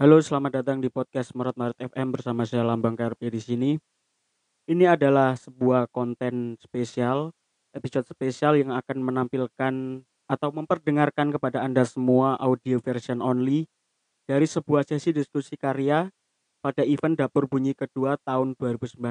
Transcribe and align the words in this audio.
Halo, 0.00 0.16
selamat 0.16 0.64
datang 0.64 0.80
di 0.80 0.88
podcast 0.88 1.36
Merot 1.36 1.52
Maret 1.60 1.76
FM 1.92 2.16
bersama 2.16 2.48
saya 2.48 2.64
Lambang 2.64 2.96
KRP 2.96 3.36
di 3.36 3.36
sini. 3.36 3.70
Ini 4.64 4.96
adalah 4.96 5.36
sebuah 5.36 5.92
konten 5.92 6.56
spesial, 6.56 7.36
episode 7.76 8.08
spesial 8.08 8.56
yang 8.56 8.72
akan 8.72 8.96
menampilkan 8.96 10.00
atau 10.24 10.48
memperdengarkan 10.56 11.36
kepada 11.36 11.60
Anda 11.60 11.84
semua 11.84 12.40
audio 12.40 12.80
version 12.80 13.20
only 13.20 13.68
dari 14.24 14.48
sebuah 14.48 14.88
sesi 14.88 15.12
diskusi 15.12 15.60
karya 15.60 16.08
pada 16.64 16.80
event 16.80 17.20
Dapur 17.20 17.44
Bunyi 17.44 17.76
kedua 17.76 18.16
tahun 18.24 18.56
2019 18.56 19.04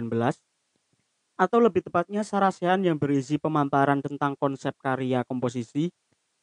atau 1.37 1.59
lebih 1.61 1.85
tepatnya 1.85 2.25
sarasehan 2.25 2.81
yang 2.81 2.97
berisi 2.97 3.37
pemaparan 3.37 4.01
tentang 4.01 4.33
konsep 4.41 4.73
karya 4.81 5.21
komposisi 5.21 5.93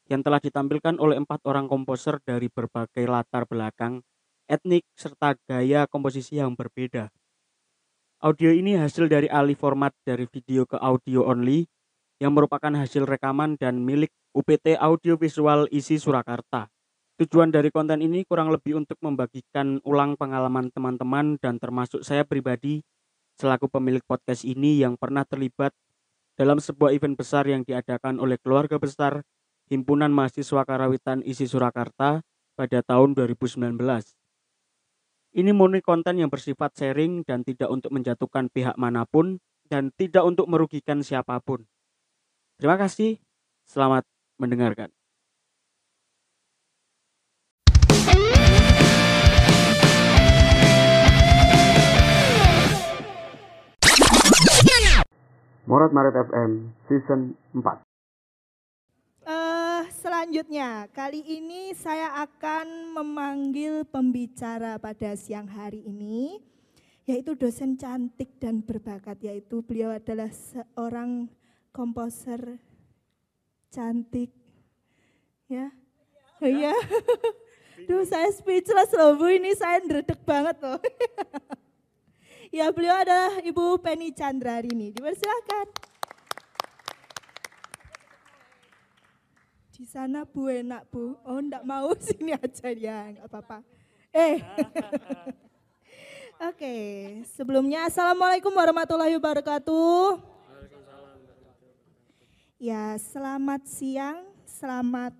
yang 0.06 0.22
telah 0.22 0.38
ditampilkan 0.38 1.02
oleh 1.02 1.18
empat 1.18 1.42
orang 1.50 1.66
komposer 1.66 2.22
dari 2.22 2.46
berbagai 2.46 3.10
latar 3.10 3.42
belakang, 3.50 4.06
etnik, 4.46 4.86
serta 4.94 5.34
gaya 5.46 5.90
komposisi 5.90 6.38
yang 6.38 6.54
berbeda. 6.54 7.10
Audio 8.22 8.50
ini 8.54 8.78
hasil 8.78 9.10
dari 9.10 9.28
alih 9.28 9.58
format 9.58 9.92
dari 10.06 10.24
video 10.30 10.64
ke 10.64 10.80
audio 10.80 11.26
only 11.28 11.68
yang 12.16 12.32
merupakan 12.32 12.72
hasil 12.72 13.04
rekaman 13.04 13.60
dan 13.60 13.84
milik 13.84 14.08
UPT 14.32 14.80
Audio 14.80 15.20
Visual 15.20 15.68
Isi 15.68 16.00
Surakarta. 16.00 16.72
Tujuan 17.20 17.52
dari 17.52 17.68
konten 17.72 18.00
ini 18.00 18.24
kurang 18.24 18.52
lebih 18.52 18.76
untuk 18.80 18.96
membagikan 19.04 19.80
ulang 19.84 20.16
pengalaman 20.16 20.72
teman-teman 20.72 21.36
dan 21.40 21.60
termasuk 21.60 22.04
saya 22.04 22.24
pribadi 22.24 22.84
selaku 23.36 23.68
pemilik 23.68 24.04
podcast 24.04 24.44
ini 24.48 24.80
yang 24.80 24.96
pernah 24.96 25.24
terlibat 25.28 25.72
dalam 26.36 26.60
sebuah 26.60 26.92
event 26.92 27.16
besar 27.16 27.48
yang 27.48 27.64
diadakan 27.64 28.20
oleh 28.20 28.36
keluarga 28.40 28.76
besar 28.76 29.24
Himpunan 29.68 30.12
Mahasiswa 30.12 30.62
Karawitan 30.64 31.24
Isi 31.24 31.48
Surakarta 31.48 32.20
pada 32.56 32.78
tahun 32.84 33.12
2019. 33.12 33.76
Ini 35.36 35.52
murni 35.52 35.84
konten 35.84 36.16
yang 36.16 36.32
bersifat 36.32 36.72
sharing 36.80 37.20
dan 37.20 37.44
tidak 37.44 37.68
untuk 37.68 37.92
menjatuhkan 37.92 38.48
pihak 38.48 38.72
mana 38.80 39.04
pun 39.04 39.36
dan 39.68 39.92
tidak 39.92 40.24
untuk 40.24 40.48
merugikan 40.48 41.04
siapa 41.04 41.36
pun. 41.44 41.60
Terima 42.56 42.80
kasih, 42.80 43.20
selamat 43.68 44.08
mendengarkan. 44.40 44.88
Morat 55.68 55.92
Maret 55.92 56.16
FM 56.32 56.72
Season 56.88 57.36
4 57.52 57.60
Eh, 57.60 57.85
selanjutnya, 60.26 60.90
kali 60.90 61.22
ini 61.22 61.70
saya 61.78 62.26
akan 62.26 62.98
memanggil 62.98 63.86
pembicara 63.86 64.74
pada 64.74 65.14
siang 65.14 65.46
hari 65.46 65.86
ini, 65.86 66.42
yaitu 67.06 67.38
dosen 67.38 67.78
cantik 67.78 68.34
dan 68.42 68.58
berbakat, 68.58 69.22
yaitu 69.22 69.62
beliau 69.62 69.94
adalah 69.94 70.26
seorang 70.34 71.30
komposer 71.70 72.58
cantik, 73.70 74.34
ya, 75.46 75.70
iya. 76.42 76.74
Duh, 77.86 78.02
saya 78.02 78.26
speechless 78.34 78.90
loh 78.98 79.14
Bu, 79.14 79.30
ini 79.30 79.54
saya 79.54 79.78
ndredeg 79.78 80.18
banget 80.26 80.58
loh. 80.58 80.82
ya, 82.58 82.66
beliau 82.74 82.98
adalah 82.98 83.38
Ibu 83.46 83.78
Penny 83.78 84.10
Chandra 84.10 84.58
ini. 84.58 84.90
Dipersilakan. 84.90 85.94
Di 89.76 89.84
sana 89.84 90.24
Bu 90.24 90.48
enak 90.48 90.88
Bu. 90.88 91.20
Oh 91.20 91.36
enggak 91.36 91.60
mau 91.60 91.92
sini 92.00 92.32
aja 92.32 92.72
ya, 92.72 93.12
enggak 93.12 93.28
apa-apa. 93.28 93.60
Eh. 94.08 94.40
Oke, 96.40 96.64
okay. 96.64 96.88
sebelumnya 97.36 97.84
Assalamualaikum 97.84 98.48
warahmatullahi 98.56 99.12
wabarakatuh. 99.20 100.16
Ya, 102.56 102.96
selamat 102.96 103.68
siang, 103.68 104.24
selamat 104.48 105.12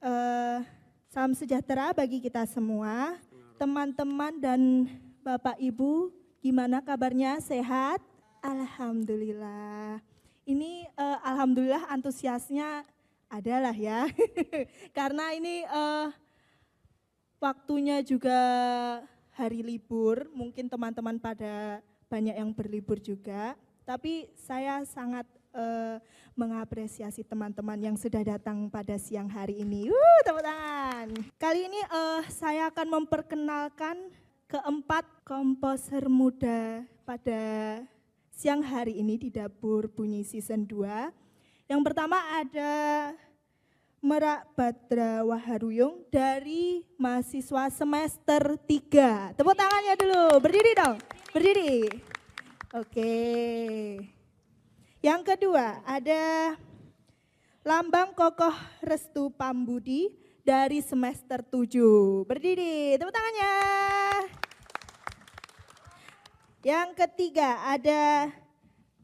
uh, 0.00 0.64
salam 1.12 1.36
sejahtera 1.36 1.92
bagi 1.92 2.24
kita 2.24 2.48
semua. 2.48 3.20
Teman-teman 3.60 4.40
dan 4.40 4.88
Bapak 5.20 5.60
Ibu, 5.60 6.16
gimana 6.40 6.80
kabarnya? 6.80 7.44
Sehat? 7.44 8.00
Alhamdulillah. 8.40 10.00
Ini 10.48 10.88
uh, 10.96 11.20
alhamdulillah 11.28 11.92
antusiasnya 11.92 12.88
adalah 13.30 13.74
ya. 13.74 14.06
Karena 14.96 15.34
ini 15.34 15.66
uh, 15.66 16.10
waktunya 17.42 18.00
juga 18.02 18.38
hari 19.36 19.60
libur, 19.60 20.30
mungkin 20.32 20.70
teman-teman 20.70 21.20
pada 21.20 21.84
banyak 22.08 22.36
yang 22.38 22.50
berlibur 22.54 22.96
juga. 23.02 23.54
Tapi 23.86 24.26
saya 24.34 24.82
sangat 24.82 25.26
uh, 25.54 26.02
mengapresiasi 26.34 27.22
teman-teman 27.22 27.78
yang 27.78 27.96
sudah 27.96 28.22
datang 28.22 28.66
pada 28.66 28.98
siang 28.98 29.30
hari 29.30 29.62
ini. 29.62 29.90
Uh, 29.90 30.20
tepuk 30.26 30.42
tangan. 30.42 31.08
Kali 31.38 31.70
ini 31.70 31.80
uh, 31.92 32.22
saya 32.28 32.68
akan 32.70 33.02
memperkenalkan 33.02 34.10
keempat 34.46 35.06
komposer 35.26 36.06
muda 36.06 36.82
pada 37.02 37.42
siang 38.30 38.62
hari 38.62 39.00
ini 39.00 39.18
di 39.18 39.28
Dapur 39.32 39.90
Bunyi 39.90 40.22
Season 40.22 40.62
2 40.62 41.25
yang 41.66 41.82
pertama 41.82 42.18
ada 42.38 42.72
Merak 43.98 44.54
Badra 44.54 45.26
Waharuyung 45.26 46.06
dari 46.14 46.86
mahasiswa 46.94 47.66
semester 47.74 48.54
3. 48.54 49.34
Tepuk 49.34 49.56
tangannya 49.58 49.98
dulu, 49.98 50.38
berdiri 50.38 50.72
dong, 50.78 50.96
berdiri. 51.34 51.90
Oke. 52.70 53.14
Yang 55.02 55.22
kedua 55.26 55.82
ada 55.82 56.54
Lambang 57.66 58.14
Kokoh 58.14 58.54
Restu 58.78 59.34
Pambudi 59.34 60.14
dari 60.46 60.78
semester 60.78 61.42
7. 61.42 62.22
Berdiri, 62.30 62.94
tepuk 62.94 63.10
tangannya. 63.10 63.54
Yang 66.62 66.88
ketiga 66.94 67.58
ada 67.66 68.30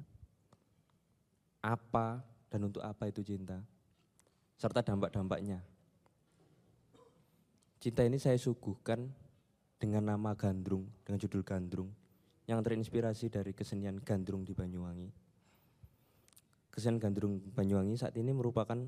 apa, 1.64 2.20
dan 2.52 2.68
untuk 2.68 2.84
apa 2.84 3.08
itu 3.08 3.24
cinta, 3.24 3.64
serta 4.60 4.84
dampak-dampaknya 4.84 5.72
Cinta 7.84 8.00
ini 8.00 8.16
saya 8.16 8.40
suguhkan 8.40 9.12
dengan 9.76 10.08
nama 10.08 10.32
Gandrung, 10.32 10.88
dengan 11.04 11.20
judul 11.20 11.44
Gandrung, 11.44 11.92
yang 12.48 12.64
terinspirasi 12.64 13.28
dari 13.28 13.52
kesenian 13.52 14.00
Gandrung 14.00 14.40
di 14.40 14.56
Banyuwangi. 14.56 15.12
kesenian 16.72 16.96
Gandrung 16.96 17.44
Banyuwangi 17.52 18.00
saat 18.00 18.16
ini 18.16 18.32
merupakan 18.32 18.80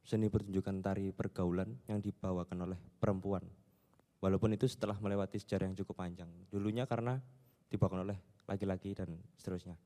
seni 0.00 0.32
pertunjukan 0.32 0.80
tari 0.80 1.12
pergaulan 1.12 1.76
yang 1.92 2.00
dibawakan 2.00 2.72
oleh 2.72 2.80
perempuan. 2.96 3.44
Walaupun 4.24 4.56
itu 4.56 4.64
setelah 4.64 4.96
melewati 4.96 5.36
sejarah 5.36 5.68
yang 5.68 5.76
cukup 5.76 6.00
panjang. 6.00 6.32
Dulunya 6.48 6.88
karena 6.88 7.20
dibawakan 7.68 8.08
oleh 8.08 8.16
laki-laki 8.48 8.96
dan 8.96 9.12
seterusnya. 9.36 9.76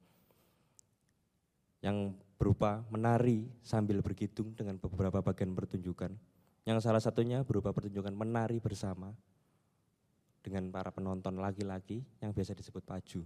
Yang 1.83 2.15
berupa 2.39 2.87
menari 2.95 3.43
sambil 3.67 3.99
bergitung 4.07 4.55
dengan 4.55 4.79
beberapa 4.79 5.19
bagian 5.19 5.51
pertunjukan. 5.51 6.15
Yang 6.63 6.79
salah 6.87 7.03
satunya 7.03 7.43
berupa 7.43 7.75
pertunjukan 7.75 8.15
menari 8.15 8.63
bersama 8.63 9.11
dengan 10.43 10.71
para 10.71 10.95
penonton 10.95 11.39
laki-laki 11.39 12.03
yang 12.23 12.31
biasa 12.31 12.55
disebut 12.55 12.83
paju. 12.87 13.23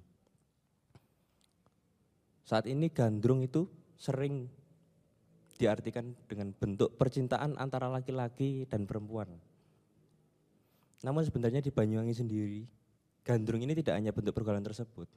Saat 2.47 2.71
ini 2.71 2.89
gandrung 2.93 3.43
itu 3.43 3.67
sering 3.99 4.47
diartikan 5.57 6.13
dengan 6.29 6.53
bentuk 6.53 6.95
percintaan 7.01 7.57
antara 7.57 7.89
laki-laki 7.89 8.69
dan 8.69 8.85
perempuan. 8.85 9.29
Namun 11.01 11.25
sebenarnya 11.25 11.65
di 11.65 11.73
Banyuwangi 11.73 12.13
sendiri, 12.13 12.63
gandrung 13.25 13.65
ini 13.65 13.73
tidak 13.77 13.97
hanya 13.97 14.13
bentuk 14.13 14.37
pergaulan 14.37 14.65
tersebut, 14.65 15.09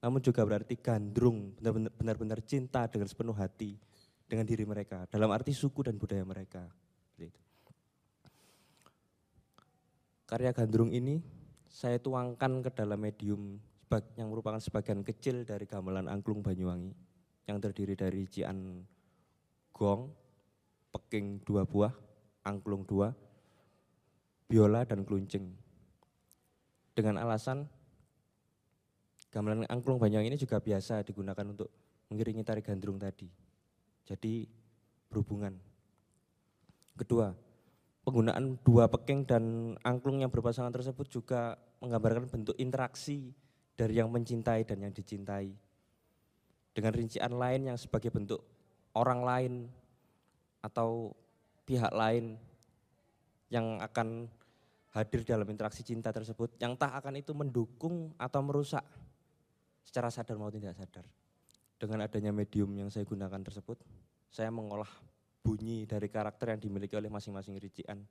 namun 0.00 0.20
juga 0.24 0.44
berarti 0.44 0.76
gandrung, 0.80 1.52
benar-benar 2.00 2.40
cinta 2.44 2.88
dengan 2.88 3.08
sepenuh 3.08 3.36
hati 3.36 3.76
dengan 4.24 4.44
diri 4.48 4.64
mereka, 4.64 5.04
dalam 5.08 5.28
arti 5.32 5.52
suku 5.52 5.84
dan 5.84 6.00
budaya 6.00 6.24
mereka. 6.24 6.64
Karya 10.28 10.52
gandrung 10.52 10.92
ini 10.92 11.24
saya 11.64 11.96
tuangkan 11.96 12.60
ke 12.60 12.68
dalam 12.68 13.00
medium 13.00 13.56
yang 14.20 14.28
merupakan 14.28 14.60
sebagian 14.60 15.00
kecil 15.00 15.48
dari 15.48 15.64
gamelan 15.64 16.04
angklung 16.04 16.44
Banyuwangi 16.44 16.92
yang 17.48 17.56
terdiri 17.56 17.96
dari 17.96 18.28
cian 18.28 18.84
gong, 19.72 20.12
peking 20.92 21.40
dua 21.48 21.64
buah, 21.64 21.96
angklung 22.44 22.84
dua, 22.84 23.16
biola 24.44 24.84
dan 24.84 25.08
kluncing. 25.08 25.48
Dengan 26.92 27.24
alasan 27.24 27.64
Gamelan 29.28 29.68
angklung 29.68 30.00
Banyuwangi 30.00 30.32
ini 30.32 30.40
juga 30.40 30.56
biasa 30.56 31.04
digunakan 31.04 31.44
untuk 31.44 31.68
mengiringi 32.08 32.40
tari 32.44 32.64
gandrung 32.64 32.96
tadi. 32.96 33.28
Jadi 34.08 34.48
berhubungan. 35.12 35.52
Kedua, 36.96 37.28
penggunaan 38.08 38.56
dua 38.64 38.88
peking 38.88 39.28
dan 39.28 39.76
angklung 39.84 40.24
yang 40.24 40.32
berpasangan 40.32 40.72
tersebut 40.72 41.12
juga 41.12 41.60
menggambarkan 41.84 42.24
bentuk 42.32 42.56
interaksi 42.56 43.36
dari 43.76 44.00
yang 44.00 44.08
mencintai 44.08 44.64
dan 44.64 44.80
yang 44.80 44.96
dicintai. 44.96 45.52
Dengan 46.72 46.96
rincian 46.96 47.36
lain 47.36 47.68
yang 47.68 47.76
sebagai 47.76 48.08
bentuk 48.08 48.40
orang 48.96 49.20
lain 49.20 49.52
atau 50.64 51.12
pihak 51.68 51.92
lain 51.92 52.40
yang 53.52 53.76
akan 53.84 54.24
hadir 54.96 55.20
dalam 55.28 55.44
interaksi 55.52 55.84
cinta 55.84 56.08
tersebut, 56.08 56.56
yang 56.64 56.80
tak 56.80 56.96
akan 56.96 57.20
itu 57.20 57.36
mendukung 57.36 58.16
atau 58.16 58.40
merusak 58.40 58.88
secara 59.84 60.08
sadar 60.08 60.40
maupun 60.40 60.56
tidak 60.56 60.80
sadar. 60.80 61.04
Dengan 61.76 62.08
adanya 62.08 62.32
medium 62.32 62.72
yang 62.72 62.88
saya 62.88 63.04
gunakan 63.04 63.44
tersebut, 63.44 63.76
saya 64.32 64.48
mengolah 64.48 64.88
bunyi 65.48 65.88
dari 65.88 66.12
karakter 66.12 66.52
yang 66.52 66.60
dimiliki 66.60 66.92
oleh 66.92 67.08
masing-masing 67.08 67.56
rician 67.56 68.04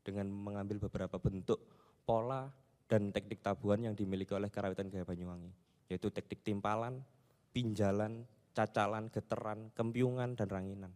dengan 0.00 0.32
mengambil 0.32 0.80
beberapa 0.88 1.20
bentuk, 1.20 1.60
pola, 2.08 2.48
dan 2.88 3.12
teknik 3.12 3.44
tabuhan 3.44 3.84
yang 3.84 3.92
dimiliki 3.92 4.32
oleh 4.32 4.48
karawitan 4.48 4.88
gaya 4.88 5.04
Banyuwangi, 5.04 5.52
yaitu 5.92 6.08
teknik 6.08 6.40
timpalan, 6.40 7.04
pinjalan, 7.52 8.24
cacalan, 8.56 9.12
geteran, 9.12 9.68
kempiungan, 9.76 10.32
dan 10.40 10.48
ranginan. 10.48 10.92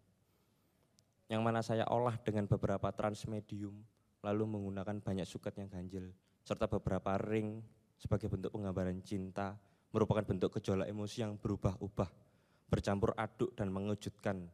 Yang 1.28 1.42
mana 1.44 1.60
saya 1.60 1.84
olah 1.92 2.16
dengan 2.16 2.48
beberapa 2.48 2.88
transmedium, 2.96 3.76
lalu 4.24 4.44
menggunakan 4.48 5.04
banyak 5.04 5.28
suket 5.28 5.60
yang 5.60 5.68
ganjil, 5.68 6.16
serta 6.48 6.64
beberapa 6.64 7.20
ring 7.20 7.60
sebagai 8.00 8.32
bentuk 8.32 8.56
penggambaran 8.56 9.04
cinta, 9.04 9.52
merupakan 9.92 10.24
bentuk 10.24 10.56
gejolak 10.56 10.88
emosi 10.88 11.28
yang 11.28 11.36
berubah-ubah, 11.36 12.08
bercampur 12.72 13.12
aduk 13.20 13.52
dan 13.52 13.68
mengejutkan. 13.68 14.48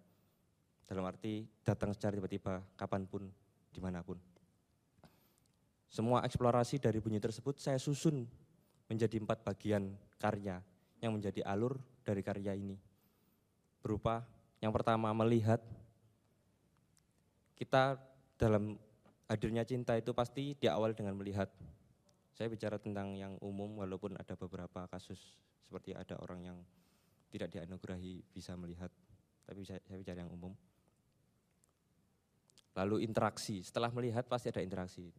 Dalam 0.90 1.06
arti 1.06 1.46
datang 1.62 1.94
secara 1.94 2.18
tiba-tiba, 2.18 2.58
kapan 2.74 3.06
pun, 3.06 3.30
di 3.70 3.78
mana 3.78 4.02
pun. 4.02 4.18
Semua 5.86 6.26
eksplorasi 6.26 6.82
dari 6.82 6.98
bunyi 6.98 7.22
tersebut 7.22 7.62
saya 7.62 7.78
susun 7.78 8.26
menjadi 8.90 9.22
empat 9.22 9.46
bagian 9.46 9.94
karya 10.18 10.58
yang 10.98 11.14
menjadi 11.14 11.46
alur 11.46 11.78
dari 12.02 12.26
karya 12.26 12.58
ini. 12.58 12.74
Berupa 13.78 14.26
yang 14.58 14.74
pertama 14.74 15.14
melihat, 15.14 15.62
kita 17.54 18.02
dalam 18.34 18.74
hadirnya 19.30 19.62
cinta 19.62 19.94
itu 19.94 20.10
pasti 20.10 20.58
diawali 20.58 20.98
dengan 20.98 21.14
melihat 21.14 21.46
saya 22.34 22.50
bicara 22.50 22.80
tentang 22.80 23.14
yang 23.14 23.36
umum 23.44 23.78
walaupun 23.78 24.16
ada 24.16 24.32
beberapa 24.32 24.88
kasus 24.88 25.20
seperti 25.68 25.92
ada 25.92 26.16
orang 26.24 26.40
yang 26.40 26.58
tidak 27.28 27.52
dianugerahi 27.52 28.26
bisa 28.34 28.56
melihat, 28.56 28.90
tapi 29.46 29.62
saya, 29.62 29.78
bicara 29.86 30.26
yang 30.26 30.32
umum. 30.32 30.50
Lalu 32.78 33.02
interaksi, 33.02 33.66
setelah 33.66 33.90
melihat 33.90 34.26
pasti 34.30 34.50
ada 34.50 34.62
interaksi. 34.62 35.10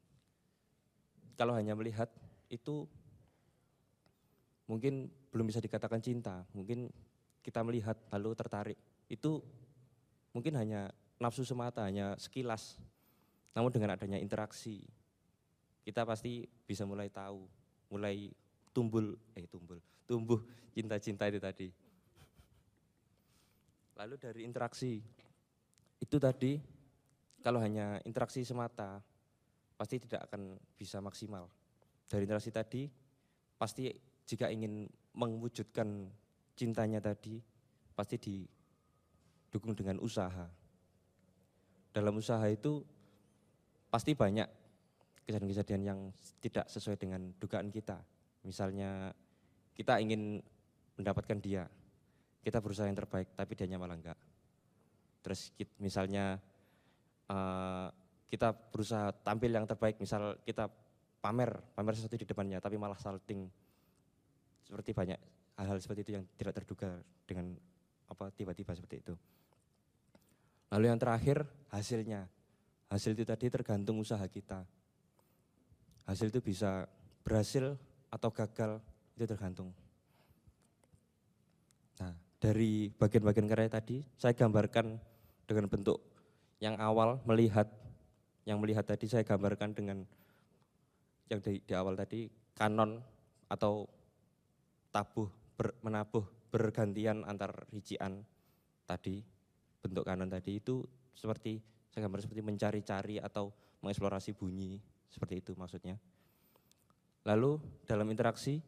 Kalau 1.36 1.52
hanya 1.52 1.76
melihat 1.76 2.08
itu 2.48 2.88
mungkin 4.72 5.12
belum 5.32 5.52
bisa 5.52 5.60
dikatakan 5.60 6.00
cinta, 6.00 6.48
mungkin 6.56 6.88
kita 7.44 7.60
melihat 7.66 8.00
lalu 8.14 8.32
tertarik. 8.38 8.80
Itu 9.12 9.44
mungkin 10.32 10.56
hanya 10.56 10.92
nafsu 11.20 11.44
semata, 11.44 11.84
hanya 11.84 12.16
sekilas. 12.16 12.80
Namun 13.52 13.68
dengan 13.68 14.00
adanya 14.00 14.16
interaksi, 14.16 14.88
kita 15.84 16.08
pasti 16.08 16.48
bisa 16.64 16.88
mulai 16.88 17.12
tahu, 17.12 17.44
mulai 17.92 18.32
tumbul, 18.72 19.20
eh 19.36 19.44
tumbul, 19.44 19.84
tumbuh 20.08 20.40
cinta-cinta 20.72 21.28
itu 21.28 21.40
tadi. 21.44 21.68
Lalu 24.00 24.16
dari 24.16 24.42
interaksi, 24.48 25.04
itu 26.00 26.18
tadi 26.18 26.58
kalau 27.42 27.58
hanya 27.58 27.98
interaksi 28.06 28.46
semata, 28.46 29.02
pasti 29.76 29.98
tidak 29.98 30.30
akan 30.30 30.62
bisa 30.78 31.02
maksimal. 31.02 31.50
Dari 32.06 32.30
interaksi 32.30 32.54
tadi, 32.54 32.86
pasti 33.58 33.90
jika 34.30 34.48
ingin 34.54 34.86
mewujudkan 35.18 36.06
cintanya 36.54 37.02
tadi, 37.02 37.42
pasti 37.98 38.16
didukung 38.22 39.74
dengan 39.74 39.98
usaha. 40.00 40.46
Dalam 41.92 42.16
usaha 42.16 42.46
itu 42.48 42.86
pasti 43.92 44.16
banyak 44.16 44.48
kejadian-kejadian 45.26 45.82
yang 45.82 46.00
tidak 46.40 46.70
sesuai 46.70 46.96
dengan 47.02 47.34
dugaan 47.42 47.74
kita. 47.74 48.00
Misalnya 48.46 49.12
kita 49.76 49.98
ingin 49.98 50.40
mendapatkan 50.96 51.38
dia, 51.42 51.66
kita 52.46 52.62
berusaha 52.62 52.86
yang 52.86 52.98
terbaik, 52.98 53.34
tapi 53.34 53.58
dia 53.58 53.78
malah 53.82 53.98
enggak. 53.98 54.20
Terus 55.22 55.54
misalnya 55.78 56.42
uh, 57.32 57.88
kita 58.28 58.52
berusaha 58.52 59.16
tampil 59.24 59.56
yang 59.56 59.64
terbaik, 59.64 59.96
misal 60.04 60.36
kita 60.44 60.68
pamer, 61.24 61.56
pamer 61.72 61.94
sesuatu 61.96 62.20
di 62.20 62.28
depannya, 62.28 62.60
tapi 62.60 62.76
malah 62.76 63.00
salting. 63.00 63.48
Seperti 64.68 64.92
banyak 64.92 65.20
hal-hal 65.60 65.80
seperti 65.80 66.02
itu 66.04 66.12
yang 66.20 66.26
tidak 66.36 66.64
terduga 66.64 67.00
dengan 67.24 67.56
apa 68.12 68.28
tiba-tiba 68.36 68.76
seperti 68.76 69.00
itu. 69.00 69.16
Lalu 70.72 70.86
yang 70.92 71.00
terakhir 71.00 71.48
hasilnya. 71.72 72.28
Hasil 72.92 73.16
itu 73.16 73.24
tadi 73.24 73.48
tergantung 73.48 74.04
usaha 74.04 74.20
kita 74.28 74.68
hasil 76.12 76.28
itu 76.28 76.44
bisa 76.44 76.92
berhasil 77.24 77.80
atau 78.12 78.30
gagal 78.36 78.84
itu 79.16 79.24
tergantung. 79.24 79.72
Nah, 82.04 82.12
dari 82.42 82.92
bagian-bagian 82.92 83.48
karya 83.48 83.70
tadi 83.72 83.98
saya 84.20 84.36
gambarkan 84.36 84.98
dengan 85.48 85.72
bentuk 85.72 86.04
yang 86.62 86.78
awal 86.78 87.18
melihat, 87.26 87.68
yang 88.46 88.62
melihat 88.62 88.86
tadi 88.86 89.10
saya 89.10 89.26
gambarkan 89.26 89.74
dengan 89.74 90.06
yang 91.28 91.42
di, 91.42 91.58
di 91.66 91.74
awal 91.74 91.98
tadi 91.98 92.30
kanon 92.54 93.02
atau 93.50 93.90
tabuh 94.94 95.28
ber, 95.58 95.74
menabuh 95.82 96.24
bergantian 96.54 97.26
antar 97.26 97.66
rincian 97.74 98.22
tadi 98.86 99.24
bentuk 99.82 100.06
kanon 100.06 100.30
tadi 100.30 100.62
itu 100.62 100.86
seperti 101.18 101.58
saya 101.90 102.08
gambar 102.08 102.22
seperti 102.24 102.44
mencari-cari 102.46 103.16
atau 103.18 103.50
mengeksplorasi 103.82 104.38
bunyi 104.38 104.78
seperti 105.10 105.42
itu 105.42 105.52
maksudnya. 105.58 105.98
Lalu 107.26 107.58
dalam 107.84 108.08
interaksi 108.08 108.62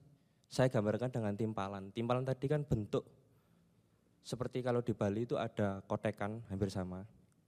saya 0.50 0.70
gambarkan 0.70 1.10
dengan 1.10 1.34
timpalan. 1.34 1.90
Timpalan 1.94 2.26
tadi 2.26 2.46
kan 2.46 2.62
bentuk 2.66 3.06
seperti 4.24 4.64
kalau 4.64 4.80
di 4.80 4.96
Bali 4.96 5.26
itu 5.26 5.36
ada 5.36 5.82
kotekan 5.86 6.42
hampir 6.48 6.70
sama. 6.70 7.04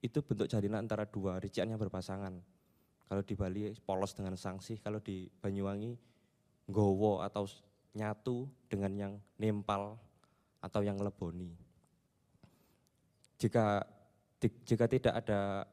Itu 0.05 0.21
bentuk 0.21 0.45
jalinan 0.45 0.85
antara 0.85 1.09
dua 1.09 1.41
rician 1.41 1.65
yang 1.65 1.81
berpasangan. 1.81 2.37
Kalau 3.09 3.21
di 3.25 3.33
Bali 3.33 3.73
polos 3.81 4.13
dengan 4.13 4.37
sanksi, 4.37 4.77
kalau 4.77 5.01
di 5.01 5.25
Banyuwangi 5.25 5.97
gowo 6.69 7.25
atau 7.25 7.49
nyatu 7.97 8.45
dengan 8.69 8.91
yang 8.93 9.13
nempal 9.41 9.97
atau 10.61 10.81
yang 10.85 11.01
leboni. 11.01 11.49
jika 13.35 13.83
di- 14.39 14.63
jika 14.63 14.87
tidak 14.87 15.11
ada 15.11 15.67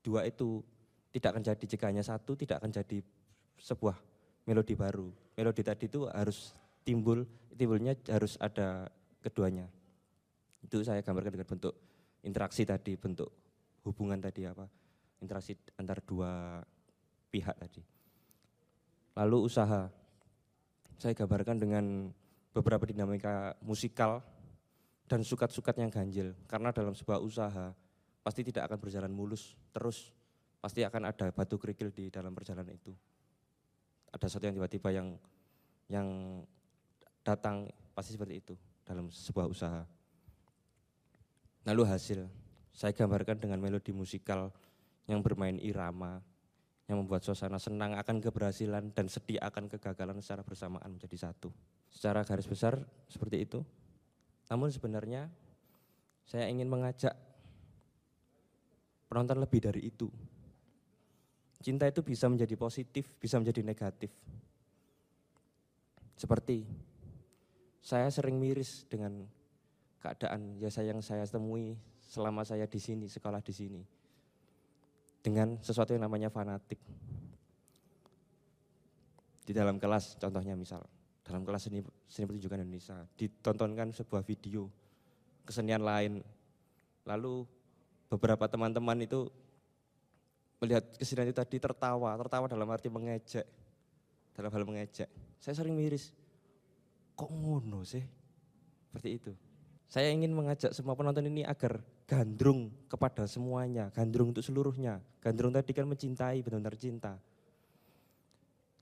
dua 0.00 0.24
itu 0.24 0.64
tidak 1.12 1.36
akan 1.36 1.44
jadi 1.44 1.64
jika 1.68 1.92
hanya 1.92 2.00
satu 2.00 2.32
tidak 2.32 2.56
akan 2.56 2.72
jadi 2.72 3.04
sebuah 3.60 4.00
melodi 4.48 4.72
baru. 4.72 5.12
Melodi 5.36 5.60
tadi 5.60 5.92
itu 5.92 6.08
harus 6.08 6.56
timbul 6.88 7.28
timbulnya 7.52 7.92
harus 8.08 8.40
ada 8.40 8.88
keduanya. 9.20 9.68
Itu 10.64 10.80
saya 10.80 11.04
gambarkan 11.04 11.36
dengan 11.36 11.48
bentuk 11.52 11.76
interaksi 12.24 12.64
tadi, 12.64 12.96
bentuk 12.96 13.28
hubungan 13.86 14.18
tadi 14.18 14.42
apa? 14.42 14.66
Interaksi 15.22 15.54
antar 15.78 16.02
dua 16.02 16.60
pihak 17.30 17.54
tadi. 17.54 17.82
Lalu 19.16 19.46
usaha. 19.46 19.86
Saya 20.96 21.12
gambarkan 21.12 21.60
dengan 21.60 22.08
beberapa 22.56 22.88
dinamika 22.88 23.52
musikal 23.60 24.24
dan 25.04 25.20
sukat-sukat 25.20 25.76
yang 25.76 25.92
ganjil. 25.92 26.32
Karena 26.48 26.72
dalam 26.72 26.96
sebuah 26.96 27.20
usaha 27.20 27.76
pasti 28.24 28.42
tidak 28.42 28.72
akan 28.72 28.78
berjalan 28.80 29.12
mulus 29.12 29.54
terus. 29.70 30.10
Pasti 30.56 30.82
akan 30.82 31.12
ada 31.12 31.30
batu 31.30 31.60
kerikil 31.60 31.92
di 31.92 32.08
dalam 32.08 32.32
perjalanan 32.32 32.72
itu. 32.74 32.90
Ada 34.10 34.26
sesuatu 34.26 34.48
yang 34.48 34.56
tiba-tiba 34.56 34.88
yang 34.90 35.08
yang 35.86 36.08
datang 37.22 37.70
pasti 37.94 38.16
seperti 38.16 38.34
itu 38.40 38.54
dalam 38.82 39.12
sebuah 39.12 39.46
usaha. 39.46 39.84
Lalu 41.66 41.82
hasil, 41.86 42.24
saya 42.76 42.92
gambarkan 42.92 43.40
dengan 43.40 43.56
melodi 43.56 43.96
musikal 43.96 44.52
yang 45.08 45.24
bermain 45.24 45.56
irama, 45.56 46.20
yang 46.84 47.00
membuat 47.00 47.24
suasana 47.24 47.56
senang 47.56 47.96
akan 47.96 48.20
keberhasilan 48.20 48.92
dan 48.92 49.08
sedih 49.08 49.40
akan 49.40 49.72
kegagalan 49.72 50.20
secara 50.20 50.44
bersamaan 50.44 50.92
menjadi 50.92 51.32
satu. 51.32 51.48
Secara 51.88 52.20
garis 52.20 52.44
besar 52.44 52.76
seperti 53.08 53.48
itu. 53.48 53.64
Namun 54.52 54.68
sebenarnya 54.68 55.32
saya 56.28 56.52
ingin 56.52 56.68
mengajak 56.68 57.16
penonton 59.08 59.40
lebih 59.40 59.64
dari 59.64 59.88
itu. 59.88 60.12
Cinta 61.64 61.88
itu 61.88 62.04
bisa 62.04 62.28
menjadi 62.28 62.60
positif, 62.60 63.16
bisa 63.16 63.40
menjadi 63.40 63.64
negatif. 63.64 64.12
Seperti 66.12 66.68
saya 67.80 68.12
sering 68.12 68.36
miris 68.36 68.84
dengan 68.84 69.24
keadaan 70.04 70.60
ya 70.60 70.68
yang 70.84 71.00
saya 71.00 71.24
temui 71.24 71.95
selama 72.06 72.46
saya 72.46 72.64
di 72.70 72.78
sini, 72.78 73.10
sekolah 73.10 73.42
di 73.42 73.52
sini. 73.52 73.82
Dengan 75.20 75.58
sesuatu 75.58 75.90
yang 75.90 76.06
namanya 76.06 76.30
fanatik. 76.30 76.78
Di 79.46 79.52
dalam 79.54 79.78
kelas 79.78 80.18
contohnya 80.18 80.58
misal, 80.58 80.82
dalam 81.22 81.42
kelas 81.46 81.70
seni, 81.70 81.82
seni 82.06 82.26
pertunjukan 82.26 82.62
Indonesia, 82.62 82.98
ditontonkan 83.14 83.94
sebuah 83.94 84.22
video 84.26 84.70
kesenian 85.46 85.82
lain. 85.82 86.22
Lalu 87.06 87.46
beberapa 88.10 88.50
teman-teman 88.50 89.06
itu 89.06 89.30
melihat 90.58 90.82
kesenian 90.98 91.30
itu 91.30 91.38
tadi 91.38 91.62
tertawa, 91.62 92.14
tertawa 92.18 92.50
dalam 92.50 92.66
arti 92.70 92.90
mengejek, 92.90 93.46
dalam 94.34 94.50
hal 94.50 94.62
mengejek. 94.66 95.06
Saya 95.38 95.54
sering 95.54 95.78
miris, 95.78 96.10
kok 97.14 97.30
ngono 97.30 97.86
sih? 97.86 98.02
Seperti 98.90 99.08
itu. 99.14 99.32
Saya 99.86 100.10
ingin 100.10 100.34
mengajak 100.34 100.74
semua 100.74 100.98
penonton 100.98 101.26
ini 101.30 101.46
agar 101.46 101.78
gandrung 102.06 102.70
kepada 102.86 103.26
semuanya, 103.26 103.90
gandrung 103.90 104.30
untuk 104.30 104.46
seluruhnya. 104.46 105.02
Gandrung 105.18 105.50
tadi 105.50 105.74
kan 105.74 105.90
mencintai, 105.90 106.38
benar-benar 106.40 106.78
cinta. 106.78 107.18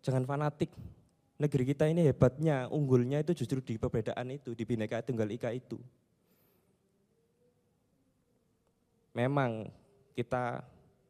Jangan 0.05 0.29
fanatik. 0.29 0.69
Negeri 1.41 1.65
kita 1.75 1.89
ini 1.89 2.05
hebatnya, 2.05 2.69
unggulnya 2.71 3.25
itu 3.25 3.33
justru 3.35 3.65
di 3.65 3.81
perbedaan 3.81 4.29
itu, 4.31 4.53
di 4.53 4.63
bineka 4.63 5.01
tunggal 5.03 5.27
ika 5.33 5.51
itu. 5.51 5.81
Memang 9.17 9.67
kita 10.15 10.63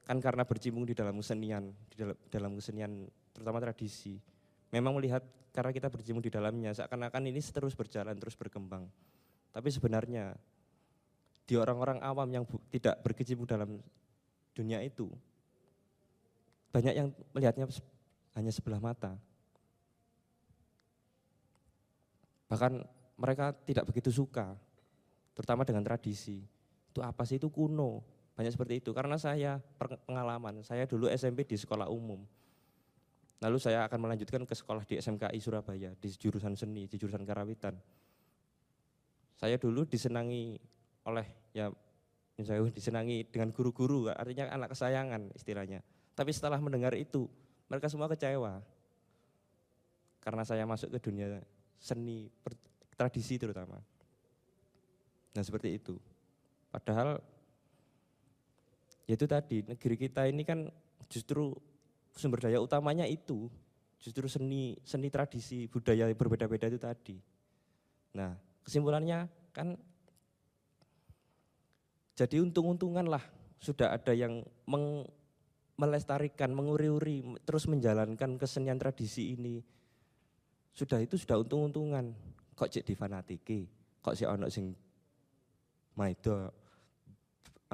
kan 0.07 0.19
karena 0.23 0.47
bercimpung 0.47 0.87
di 0.87 0.95
dalam 0.95 1.19
kesenian, 1.19 1.75
di 1.91 1.97
dalam, 1.99 2.17
dalam 2.31 2.53
kesenian 2.57 2.93
terutama 3.35 3.59
tradisi. 3.59 4.17
Memang 4.71 4.97
melihat 4.97 5.21
karena 5.51 5.75
kita 5.75 5.91
bercimpung 5.91 6.23
di 6.23 6.33
dalamnya, 6.33 6.73
seakan-akan 6.73 7.27
ini 7.29 7.43
terus 7.43 7.75
berjalan, 7.75 8.15
terus 8.17 8.39
berkembang. 8.39 8.87
Tapi 9.51 9.69
sebenarnya 9.69 10.39
di 11.45 11.55
orang-orang 11.61 12.01
awam 12.01 12.29
yang 12.33 12.45
bu, 12.49 12.57
tidak 12.73 13.01
berkecimpung 13.05 13.49
dalam 13.49 13.81
dunia 14.57 14.81
itu, 14.81 15.13
banyak 16.75 16.95
yang 16.97 17.09
melihatnya 17.31 17.71
hanya 18.35 18.51
sebelah 18.51 18.83
mata. 18.83 19.15
Bahkan 22.51 22.83
mereka 23.15 23.55
tidak 23.63 23.87
begitu 23.87 24.11
suka, 24.11 24.59
terutama 25.39 25.63
dengan 25.63 25.87
tradisi. 25.87 26.43
Itu 26.91 27.03
apa 27.03 27.23
sih 27.23 27.39
itu 27.39 27.51
kuno, 27.51 28.03
banyak 28.35 28.51
seperti 28.51 28.83
itu. 28.83 28.91
Karena 28.91 29.15
saya 29.15 29.63
pengalaman, 30.07 30.67
saya 30.67 30.87
dulu 30.87 31.07
SMP 31.11 31.47
di 31.47 31.55
sekolah 31.55 31.87
umum. 31.87 32.23
Lalu 33.43 33.59
saya 33.61 33.87
akan 33.87 33.99
melanjutkan 33.99 34.43
ke 34.47 34.55
sekolah 34.55 34.83
di 34.87 34.99
SMKI 34.99 35.39
Surabaya, 35.39 35.91
di 35.95 36.09
jurusan 36.11 36.55
seni, 36.59 36.91
di 36.91 36.97
jurusan 36.99 37.23
karawitan. 37.23 37.77
Saya 39.35 39.59
dulu 39.59 39.85
disenangi 39.85 40.57
oleh 41.05 41.27
ya 41.53 41.69
saya 42.43 42.67
disenangi 42.67 43.31
dengan 43.31 43.55
guru-guru, 43.55 44.11
artinya 44.11 44.51
anak 44.51 44.75
kesayangan 44.75 45.31
istilahnya. 45.39 45.79
Tapi 46.19 46.35
setelah 46.35 46.59
mendengar 46.59 46.91
itu, 46.99 47.31
mereka 47.71 47.87
semua 47.87 48.11
kecewa. 48.11 48.59
Karena 50.19 50.43
saya 50.43 50.67
masuk 50.67 50.91
ke 50.91 50.99
dunia 50.99 51.39
seni, 51.79 52.27
tradisi 52.99 53.39
terutama. 53.39 53.79
Nah 55.35 55.43
seperti 55.47 55.79
itu. 55.79 55.95
Padahal 56.75 57.23
ya 59.07 59.15
itu 59.15 59.27
tadi, 59.31 59.63
negeri 59.63 59.95
kita 59.95 60.27
ini 60.27 60.43
kan 60.43 60.67
justru 61.07 61.55
sumber 62.19 62.43
daya 62.43 62.59
utamanya 62.59 63.07
itu. 63.07 63.47
Justru 64.03 64.27
seni, 64.27 64.75
seni 64.83 65.07
tradisi, 65.07 65.71
budaya 65.71 66.11
berbeda-beda 66.11 66.67
itu 66.67 66.83
tadi. 66.83 67.17
Nah 68.19 68.35
kesimpulannya 68.67 69.31
kan 69.55 69.79
jadi 72.15 72.43
untung-untungan 72.43 73.07
lah 73.11 73.23
sudah 73.59 73.91
ada 73.91 74.15
yang 74.15 74.47
meng, 74.71 75.03
melestarikan, 75.75 76.55
menguri-uri, 76.55 77.27
terus 77.43 77.67
menjalankan 77.67 78.39
kesenian 78.39 78.79
tradisi 78.79 79.35
ini. 79.35 79.63
Sudah 80.75 81.03
itu 81.03 81.19
sudah 81.19 81.43
untung-untungan. 81.43 82.15
Kok 82.55 82.71
cek 82.71 82.87
difanatiki, 82.87 83.67
kok 83.99 84.15
si 84.15 84.23
ono 84.23 84.47
sing 84.47 84.71
maido 85.99 86.55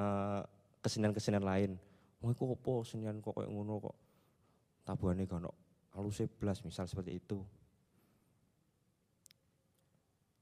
uh, 0.01 0.41
kesenian-kesenian 0.81 1.45
lain. 1.45 1.71
Wah 2.21 2.33
kok 2.33 2.49
apa 2.49 2.73
kesenian 2.85 3.21
kok 3.21 3.37
kayak 3.37 3.49
ngono 3.49 3.73
kok. 3.77 3.95
Tabuhane 4.81 5.29
gak 5.29 5.37
ono 5.37 5.53
alus 5.91 6.23
belas 6.39 6.63
misal 6.63 6.87
seperti 6.87 7.19
itu. 7.19 7.39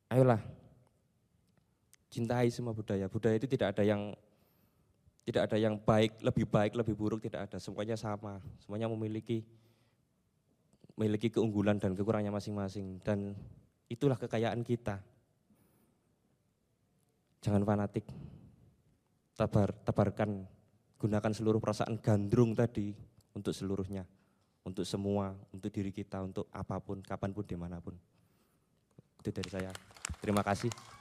Ayolah, 0.10 0.42
cintai 2.20 2.52
semua 2.52 2.76
budaya. 2.76 3.08
Budaya 3.08 3.40
itu 3.40 3.48
tidak 3.48 3.80
ada 3.80 3.88
yang 3.88 4.12
tidak 5.24 5.48
ada 5.48 5.56
yang 5.56 5.80
baik, 5.80 6.20
lebih 6.20 6.44
baik, 6.44 6.76
lebih 6.76 7.00
buruk, 7.00 7.24
tidak 7.24 7.48
ada. 7.48 7.58
Semuanya 7.64 7.96
sama. 7.96 8.44
Semuanya 8.60 8.92
memiliki 8.92 9.48
memiliki 11.00 11.32
keunggulan 11.32 11.80
dan 11.80 11.96
kekurangannya 11.96 12.36
masing-masing 12.36 13.00
dan 13.08 13.32
itulah 13.88 14.20
kekayaan 14.20 14.60
kita. 14.68 15.00
Jangan 17.40 17.64
fanatik. 17.64 18.04
Tabar, 19.40 19.72
tabarkan, 19.88 20.44
gunakan 21.00 21.32
seluruh 21.32 21.64
perasaan 21.64 21.96
gandrung 22.04 22.52
tadi 22.52 22.92
untuk 23.32 23.56
seluruhnya, 23.56 24.04
untuk 24.68 24.84
semua, 24.84 25.32
untuk 25.56 25.72
diri 25.72 25.96
kita, 25.96 26.20
untuk 26.20 26.52
apa 26.52 26.84
pun, 26.84 27.00
kapan 27.00 27.32
pun, 27.32 27.48
di 27.48 27.56
mana 27.56 27.80
pun. 27.80 27.96
Itu 29.24 29.32
dari 29.32 29.48
saya. 29.48 29.72
Terima 30.20 30.44
kasih. 30.44 30.99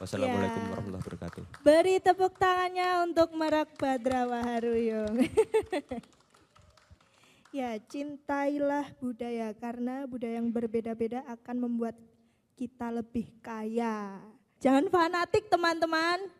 Wassalamualaikum 0.00 0.64
Ya. 0.64 0.68
warahmatullahi 0.72 1.02
wabarakatuh. 1.04 1.42
Beri 1.60 1.94
tepuk 2.00 2.32
tangannya 2.40 3.04
untuk 3.04 3.36
Merak 3.36 3.68
Badra 3.76 4.24
Waharuyung. 4.24 5.28
ya, 7.60 7.76
cintailah 7.84 8.96
budaya 8.96 9.52
karena 9.52 10.08
budaya 10.08 10.40
yang 10.40 10.48
berbeda-beda 10.48 11.20
akan 11.28 11.68
membuat 11.68 12.00
kita 12.56 12.88
lebih 12.88 13.28
kaya. 13.44 14.16
Jangan 14.64 14.88
fanatik 14.88 15.52
teman-teman. 15.52 16.32